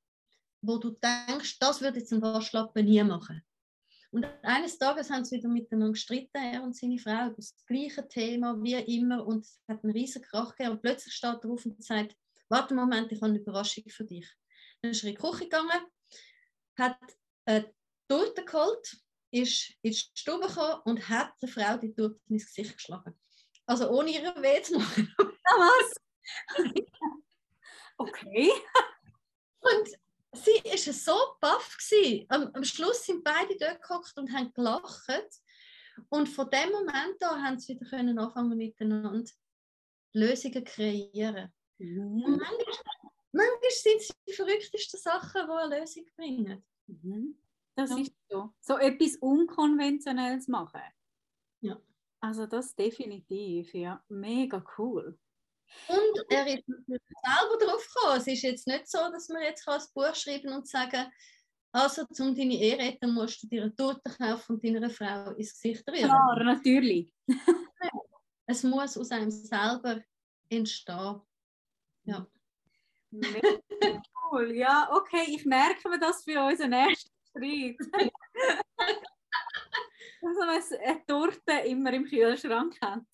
[0.62, 3.44] wo du denkst, das würde jetzt ein Waschlappen nie machen.
[4.12, 8.08] Und eines Tages haben sie wieder miteinander gestritten, er und seine Frau, über das gleiche
[8.08, 9.26] Thema wie immer.
[9.26, 10.76] Und es hat einen riesen Krach gegeben.
[10.76, 12.16] Und plötzlich steht er auf und sagt,
[12.50, 14.28] warte einen Moment, ich habe eine Überraschung für dich.
[14.82, 15.86] Dann ist er in die Küche gegangen,
[16.78, 16.98] hat
[17.46, 17.72] eine
[18.08, 18.98] Torte geholt,
[19.32, 23.20] ist in die Stube gekommen und hat der Frau die Torte ins Gesicht geschlagen.
[23.68, 25.14] Also ohne ihr weh zu machen.
[25.52, 25.96] Ah, was?
[27.98, 28.52] okay.
[29.62, 29.90] Und
[30.34, 31.78] sie war so baff.
[32.30, 35.42] Am, am Schluss sind beide dort gehockt und haben gelacht.
[36.10, 39.30] Und von dem Moment an haben sie wieder können anfangen miteinander
[40.14, 41.52] Lösungen kreieren.
[41.78, 42.24] Mhm.
[42.24, 46.64] Und manchmal, manchmal sind es die verrücktesten Sachen, die eine Lösung bringen.
[46.88, 47.38] Mhm.
[47.76, 47.98] Das ja.
[47.98, 48.54] ist so.
[48.60, 50.82] So etwas Unkonventionelles machen.
[51.62, 51.80] Ja.
[52.22, 54.04] Also das definitiv, ja.
[54.10, 55.18] Mega cool.
[55.88, 58.18] Und er ist selber drauf gekommen.
[58.18, 61.12] Es ist jetzt nicht so, dass man jetzt ein Buch schreiben und sagen
[61.72, 65.54] also, um deine Ehe retten, musst du dir eine Torte kaufen und deiner Frau ins
[65.54, 66.06] Gesicht rühren.
[66.06, 67.12] Klar, natürlich.
[68.48, 70.02] es muss aus einem selber
[70.50, 71.22] entstehen.
[72.06, 72.28] Ja.
[74.32, 74.56] cool.
[74.56, 77.78] Ja, okay, ich merke mir das für unseren ersten Streit.
[80.22, 83.06] dass man eine Torte immer im Kühlschrank hat.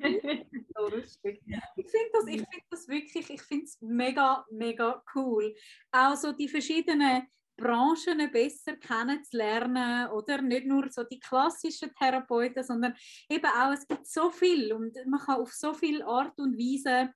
[0.00, 1.42] So lustig.
[1.76, 5.54] Ich finde das, find das wirklich, ich finde es mega, mega cool.
[5.92, 12.94] Auch so die verschiedenen Branchen besser kennenzulernen oder nicht nur so die klassischen Therapeuten, sondern
[13.28, 17.12] eben auch, es gibt so viel und man kann auf so viele Art und Weise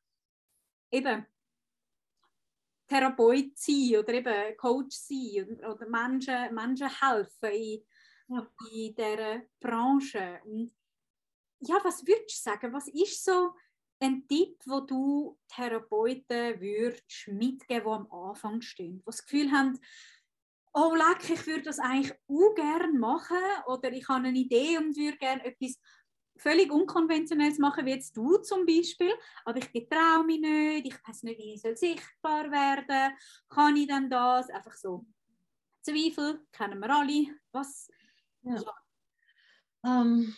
[0.90, 1.24] eben
[2.88, 7.82] Therapeut sein oder eben Coach sein oder, oder Menschen, Menschen helfen in,
[8.28, 8.46] ja.
[8.72, 10.40] in dieser Branche.
[10.44, 10.72] Und
[11.62, 12.72] ja, was würdest du sagen?
[12.72, 13.54] Was ist so
[14.00, 19.78] ein Tipp, wo du Therapeuten würdest mitgeben, die am Anfang stehen, die das Gefühl haben,
[20.74, 24.96] oh leck, ich würde das eigentlich auch gerne machen oder ich habe eine Idee und
[24.96, 25.78] würde gerne etwas
[26.36, 29.12] völlig Unkonventionelles machen, wie jetzt du zum Beispiel,
[29.44, 33.16] aber ich getraue mich nicht, ich weiß nicht, wie ich soll sichtbar werden
[33.48, 34.50] kann ich denn das?
[34.50, 35.06] Einfach so.
[35.82, 37.38] Zweifel kennen wir alle.
[37.52, 37.88] Was?
[38.42, 38.60] Ja.
[39.84, 40.34] Um,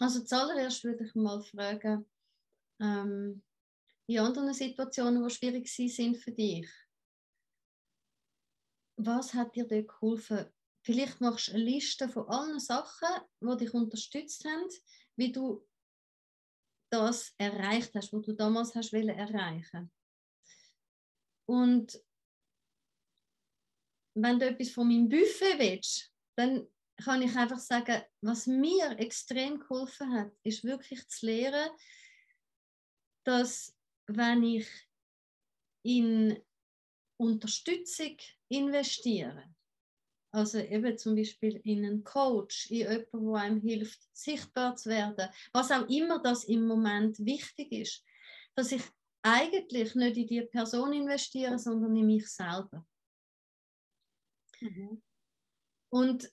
[0.00, 2.08] also zuallererst würde ich mal fragen,
[2.80, 3.42] ähm,
[4.06, 6.68] in anderen Situationen, die schwierig sind für dich,
[8.96, 10.46] was hat dir dort geholfen?
[10.84, 13.08] Vielleicht machst du eine Liste von allen Sachen,
[13.40, 14.68] die dich unterstützt haben,
[15.16, 15.66] wie du
[16.90, 19.90] das erreicht hast, was du damals hast erreichen
[21.46, 22.02] Und
[24.14, 26.66] wenn du etwas von meinem Buffet willst, dann
[27.02, 31.70] kann ich einfach sagen, was mir extrem geholfen hat, ist wirklich zu lernen,
[33.24, 34.68] dass wenn ich
[35.84, 36.42] in
[37.18, 38.16] Unterstützung
[38.48, 39.44] investiere,
[40.32, 45.28] also eben zum Beispiel in einen Coach, in jemanden, der einem hilft, sichtbar zu werden,
[45.52, 48.04] was auch immer das im Moment wichtig ist,
[48.54, 48.82] dass ich
[49.22, 52.86] eigentlich nicht in die Person investiere, sondern in mich selber.
[54.60, 55.02] Mhm.
[55.90, 56.30] Und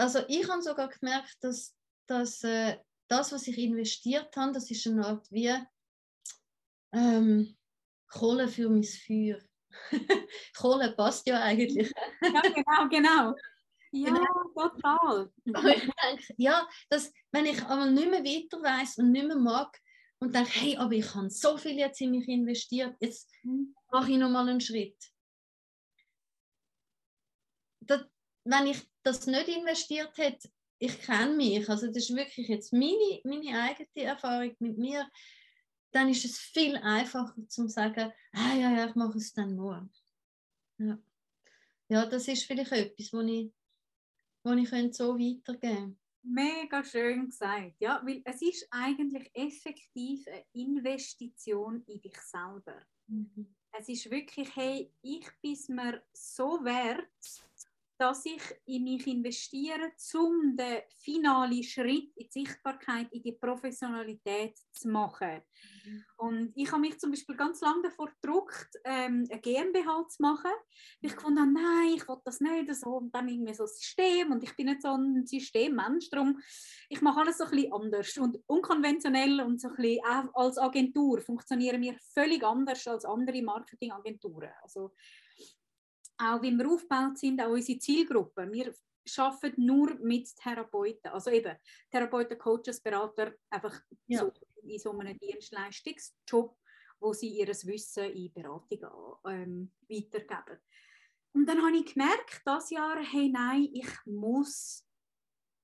[0.00, 4.86] also ich habe sogar gemerkt, dass, dass äh, das, was ich investiert habe, das ist
[4.86, 5.54] eine Art wie
[6.92, 7.56] ähm,
[8.08, 9.38] Kohle für mein Feuer.
[10.56, 11.92] Kohle passt ja eigentlich.
[12.22, 13.34] ja, genau, genau.
[13.92, 14.14] Ja,
[14.54, 15.32] total.
[15.44, 19.76] ich denke, ja, dass, wenn ich aber nicht mehr weiter weiß und nicht mehr mag
[20.20, 23.74] und denke, hey, aber ich habe so viel jetzt in mich investiert, jetzt mhm.
[23.90, 24.96] mache ich noch mal einen Schritt.
[27.80, 28.04] Das,
[28.44, 30.48] wenn ich das nicht investiert hätte,
[30.78, 35.08] ich kenne mich, also das ist wirklich jetzt meine, meine eigene Erfahrung mit mir,
[35.92, 39.90] dann ist es viel einfacher zu sagen, ah ja, ja, ich mache es dann nur.
[40.78, 40.98] Ja,
[41.88, 43.52] ja das ist vielleicht etwas, wo ich,
[44.42, 45.96] wo ich so weitergeben könnte.
[46.22, 52.86] Mega schön gesagt, ja, weil es ist eigentlich effektiv eine Investition in dich selber.
[53.06, 53.54] Mhm.
[53.72, 57.08] Es ist wirklich, hey, ich bin mir so wert,
[58.00, 64.56] dass ich in mich investiere, um den finalen Schritt in die Sichtbarkeit, in die Professionalität
[64.72, 65.42] zu machen.
[65.84, 66.04] Mhm.
[66.16, 70.50] Und ich habe mich zum Beispiel ganz lange davor gedruckt, ähm, eine GmbH zu machen.
[71.02, 74.32] Ich fand dann, nein, ich will das nicht so und dann irgendwie so ein System
[74.32, 76.40] und ich bin nicht so ein Systemmensch, darum
[76.88, 80.56] ich mache alles so ein bisschen anders und unkonventionell und so ein bisschen auch als
[80.56, 84.52] Agentur funktionieren wir völlig anders als andere Marketingagenturen.
[84.62, 84.94] Also
[86.20, 88.50] auch wie wir aufgebaut sind, auch unsere Zielgruppe.
[88.52, 88.74] Wir
[89.16, 91.56] arbeiten nur mit Therapeuten, also eben
[91.90, 94.20] Therapeuten, Coaches, Berater, einfach ja.
[94.20, 96.56] so in so einem Dienstleistungsjob,
[97.00, 100.60] wo sie ihr Wissen in Beratung ähm, weitergeben.
[101.32, 104.84] Und dann habe ich gemerkt, das Jahr, hey, nein, ich muss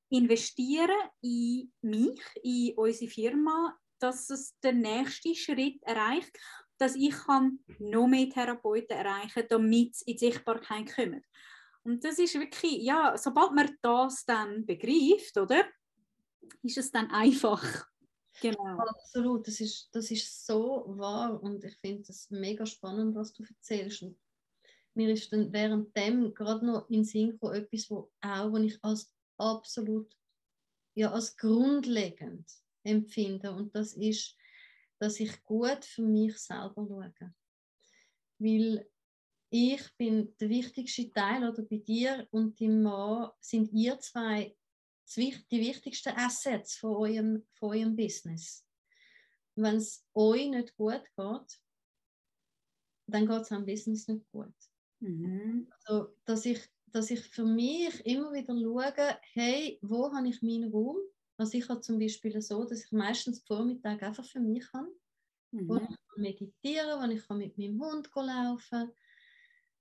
[0.08, 6.38] investieren in mich, in unsere Firma, dass es den nächsten Schritt erreicht,
[6.78, 11.24] dass ich kann noch mehr Therapeuten erreichen kann, damit es in die Sichtbarkeit kommt.
[11.84, 15.64] Und das ist wirklich, ja, sobald man das dann begreift, oder,
[16.62, 17.62] ist es dann einfach.
[18.42, 18.76] Genau.
[18.76, 23.42] Absolut, das ist, das ist so wahr und ich finde es mega spannend, was du
[23.42, 24.02] erzählst.
[24.02, 24.18] Und
[24.92, 28.78] mir ist dann während dem gerade noch in Sinn gekommen, etwas, wo auch, wo ich
[28.82, 30.14] als absolut,
[30.94, 32.46] ja, als grundlegend
[32.82, 33.52] empfinde.
[33.52, 34.36] Und das ist,
[34.98, 37.34] dass ich gut für mich selber schaue.
[38.38, 38.88] Weil
[39.50, 44.56] ich bin der wichtigste Teil oder bei dir und deinem Mann sind ihr zwei
[45.14, 48.66] die wichtigsten Assets von eurem, von eurem Business.
[49.54, 51.60] Wenn es euch nicht gut geht,
[53.06, 54.54] dann geht es am Business nicht gut.
[55.00, 55.68] Mhm.
[55.70, 60.72] Also, dass, ich, dass ich für mich immer wieder schaue, hey, wo habe ich meinen
[60.72, 60.96] Raum?
[61.38, 64.88] Also ich habe zum Beispiel so, dass ich meistens Vormittag einfach für mich habe,
[65.50, 65.68] mhm.
[65.68, 68.92] wo ich meditieren kann, wo ich mit meinem Hund laufen kann,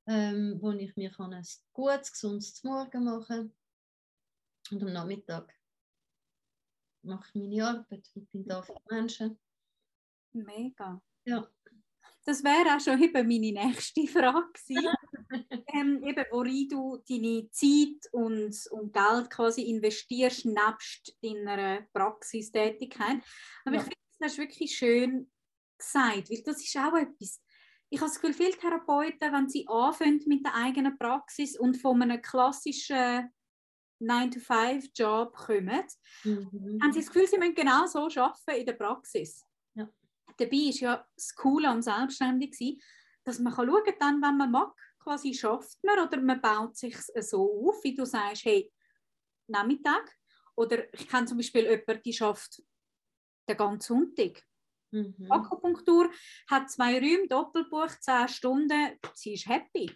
[0.07, 3.53] ähm, wo ich mir kann ein gutes, gesundes Morgen machen kann
[4.71, 5.53] und am Nachmittag
[7.03, 9.39] mache ich meine Arbeit und bin da für Menschen.
[10.33, 11.01] Mega.
[11.25, 11.47] Ja.
[12.25, 14.51] Das wäre auch schon eben meine nächste Frage
[15.73, 23.21] ähm, eben, worin du deine Zeit und, und Geld quasi investierst, nebst deiner Praxistätigkeit.
[23.63, 23.81] Aber ja.
[23.81, 25.31] ich finde, das hast wirklich schön
[25.77, 27.41] gesagt, weil das ist auch etwas.
[27.89, 32.01] Ich habe das Gefühl, viele Therapeuten, wenn sie anfangen mit der eigenen Praxis und von
[32.01, 33.29] einem klassischen
[34.01, 35.83] 9-to-5-Job kommen,
[36.23, 36.79] mhm.
[36.81, 39.44] haben sie das Gefühl, sie müssen genau so arbeiten in der Praxis.
[40.37, 42.77] Dabei ist ja das Coole am Selbstständigsein,
[43.23, 46.97] dass man kann schauen kann, wenn man mag, quasi schafft man oder man baut sich
[46.97, 48.71] so auf, wie du sagst, hey,
[49.47, 50.11] Nachmittag.
[50.55, 52.61] Oder ich kenne zum Beispiel jemanden, die schafft
[53.47, 54.43] den ganzen Sonntag.
[54.91, 55.27] Mhm.
[55.29, 56.09] Akupunktur
[56.49, 59.91] hat zwei Räume, Doppelbuch, zehn Stunden, sie ist happy.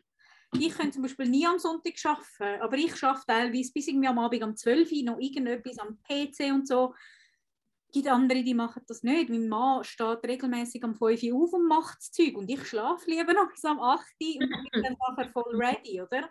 [0.53, 4.19] Ich könnte zum Beispiel nie am Sonntag arbeiten, aber ich arbeite teilweise bis irgendwie am
[4.19, 6.93] Abend um 12 Uhr noch irgendetwas am PC und so.
[7.89, 9.29] Es gibt andere, die machen das nicht.
[9.29, 13.09] Mein Mann steht regelmäßig am 5 Uhr auf und macht das Zeug und ich schlafe
[13.09, 16.29] lieber noch bis am 8 Uhr und bin dann nachher voll ready, oder?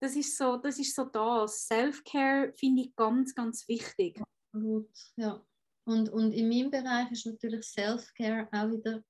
[0.00, 0.78] Das ist so das.
[0.78, 1.66] Ist so das.
[1.66, 4.18] Self-Care finde ich ganz, ganz wichtig.
[4.52, 5.44] Absolut, ja.
[5.84, 9.04] Und, und in meinem Bereich ist natürlich Self-Care auch wieder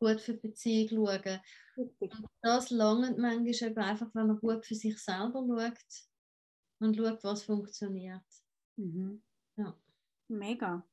[0.00, 1.40] gut für die Beziehung schauen.
[1.76, 6.08] Und das langt manchmal eben einfach, wenn man gut für sich selber schaut
[6.78, 8.24] und schaut, was funktioniert.
[8.76, 9.20] Mhm.
[9.56, 9.76] Ja.
[10.28, 10.86] Mega.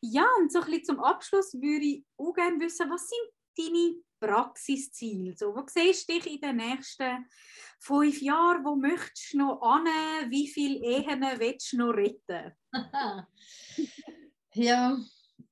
[0.00, 3.96] Ja, und so ein bisschen zum Abschluss würde ich auch gerne wissen, was sind deine
[4.20, 5.34] Praxisziele?
[5.36, 7.26] So, wo siehst du dich in den nächsten
[7.80, 8.64] fünf Jahren?
[8.64, 9.86] Wo möchtest du noch an?
[10.30, 12.52] Wie viele Ehen willst du noch retten?
[14.54, 14.98] ja,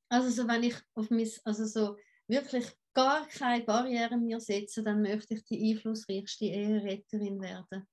[0.09, 1.97] also so, wenn ich auf mein, also so
[2.29, 7.87] wirklich gar keine Barrieren mehr setze, dann möchte ich die einflussreichste Eheretterin werden.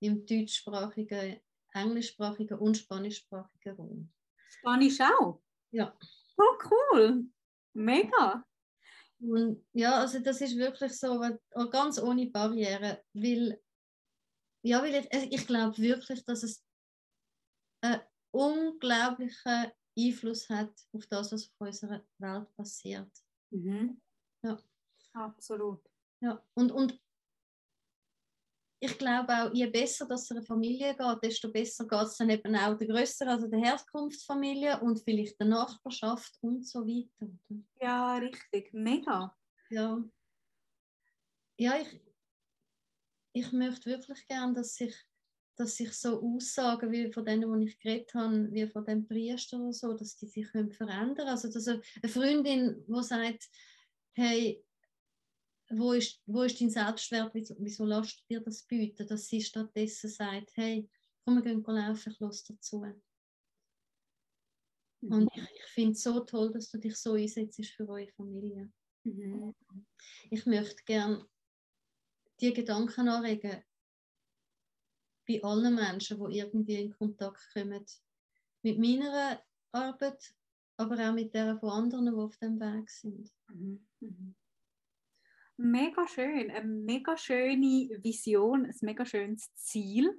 [0.00, 1.40] Im deutschsprachigen,
[1.72, 4.12] englischsprachigen und spanischsprachigen Raum.
[4.62, 5.42] Spanisch auch?
[5.72, 5.96] Ja.
[6.36, 7.26] Oh, cool.
[7.74, 8.44] Mega.
[9.20, 11.20] Und ja, also das ist wirklich so,
[11.70, 13.60] ganz ohne Barrieren, weil,
[14.64, 16.64] ja, weil ich, ich glaube wirklich, dass es
[17.80, 23.10] einen unglaublichen Einfluss hat auf das, was auf unserer Welt passiert.
[23.50, 24.00] Mhm.
[24.44, 24.58] Ja.
[25.12, 25.80] Absolut.
[26.20, 27.00] Ja, und, und
[28.84, 32.56] ich glaube auch, je besser das eine Familie geht, desto besser geht es dann eben
[32.56, 37.32] auch der größeren, also der Herkunftsfamilie und vielleicht der Nachbarschaft und so weiter.
[37.80, 39.36] Ja, richtig, mega.
[39.70, 40.02] Ja,
[41.56, 42.00] ja ich,
[43.34, 44.96] ich möchte wirklich gerne, dass sich,
[45.54, 49.60] dass sich so Aussagen wie von denen, die ich geredet habe, wie von dem Priester
[49.60, 51.28] oder so, dass die sich verändern können.
[51.28, 53.48] Also dass eine Freundin, die sagt,
[54.14, 54.64] hey,
[55.78, 59.40] wo ist, wo ist dein Selbstwert, wieso, wieso lässt du dir das bieten, dass sie
[59.40, 60.88] stattdessen sagt, hey,
[61.24, 62.84] komm, wir gehen laufen, ich lasse dazu.
[65.00, 65.12] Mhm.
[65.12, 68.72] Und ich, ich finde es so toll, dass du dich so einsetzt für eure Familie.
[69.04, 69.54] Mhm.
[70.30, 71.28] Ich möchte gerne
[72.40, 73.62] die Gedanken anregen
[75.26, 77.84] bei allen Menschen, die irgendwie in Kontakt kommen
[78.62, 79.42] mit meiner
[79.72, 80.34] Arbeit,
[80.76, 83.32] aber auch mit der von anderen, die auf dem Weg sind.
[83.48, 83.86] Mhm.
[85.56, 90.18] Mega schön, eine mega schöne Vision, ein mega schönes Ziel.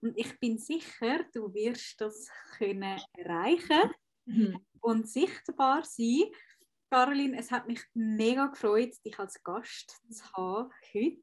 [0.00, 3.90] Und ich bin sicher, du wirst das können erreichen
[4.26, 4.60] mhm.
[4.80, 6.30] und sichtbar sein.
[6.90, 11.20] Caroline, es hat mich mega gefreut, dich als Gast zu haben heute.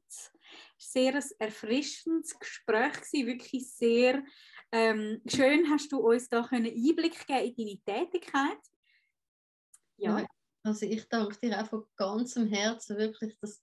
[0.76, 4.22] Sehr ein erfrischendes Gespräch gewesen, wirklich sehr
[4.72, 8.58] ähm, schön hast du uns da einen Einblick geben in deine Tätigkeit.
[9.96, 10.26] Ja.
[10.64, 13.62] Also ich danke dir auch von ganzem Herzen, wirklich, das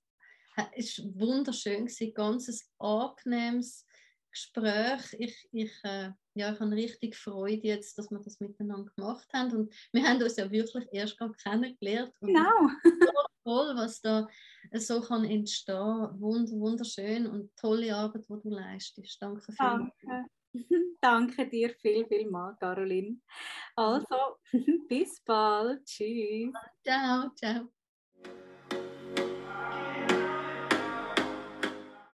[0.75, 3.85] ist wunderschön gewesen, ganzes angenehmes
[4.31, 5.15] Gespräch.
[5.17, 9.51] Ich, ich, äh, ja, ich habe richtig Freude jetzt, dass wir das miteinander gemacht haben.
[9.51, 12.13] Und wir haben uns ja wirklich erst gerade kennengelernt.
[12.21, 12.69] Genau.
[13.43, 14.27] toll, was da
[14.73, 16.19] so kann entstehen.
[16.19, 19.21] Wund, wunderschön und tolle Arbeit, die du leistest.
[19.21, 19.91] Danke vielmals.
[20.01, 20.29] Danke.
[21.01, 23.17] Danke dir viel, viel mal, Caroline.
[23.75, 24.37] Also,
[24.87, 25.85] bis bald.
[25.85, 26.53] Tschüss.
[26.83, 27.80] Ciao, ciao.